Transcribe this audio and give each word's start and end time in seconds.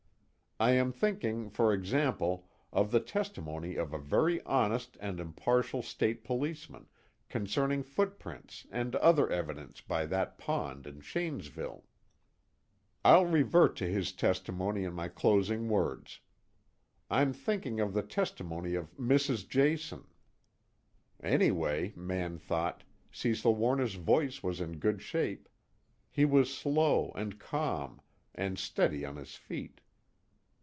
I 0.59 0.73
am 0.73 0.91
thinking, 0.91 1.49
for 1.49 1.73
example, 1.73 2.47
of 2.71 2.91
the 2.91 2.99
testimony 2.99 3.77
of 3.77 3.93
a 3.95 3.97
very 3.97 4.43
honest 4.43 4.95
and 4.99 5.19
impartial 5.19 5.81
State 5.81 6.23
policeman, 6.23 6.87
concerning 7.29 7.81
footprints 7.81 8.67
and 8.69 8.95
other 8.97 9.27
evidence 9.27 9.81
by 9.81 10.05
that 10.05 10.37
pond 10.37 10.85
in 10.85 11.01
Shanesville. 11.01 11.81
I'll 13.03 13.25
revert 13.25 13.75
to 13.77 13.87
his 13.87 14.11
testimony 14.11 14.83
in 14.83 14.93
my 14.93 15.07
closing 15.07 15.67
words. 15.67 16.19
I'm 17.09 17.33
thinking 17.33 17.79
of 17.79 17.95
the 17.95 18.03
testimony 18.03 18.75
of 18.75 18.95
Mrs. 18.97 19.49
Jason." 19.49 20.05
Anyway, 21.23 21.91
Mann 21.95 22.37
thought, 22.37 22.83
Cecil 23.11 23.55
Warner's 23.55 23.95
voice 23.95 24.43
was 24.43 24.61
in 24.61 24.77
good 24.77 25.01
shape; 25.01 25.49
he 26.11 26.23
was 26.23 26.55
slow, 26.55 27.11
and 27.15 27.39
calm, 27.39 27.99
and 28.35 28.59
steady 28.59 29.03
on 29.03 29.15
his 29.15 29.33
feet. 29.35 29.81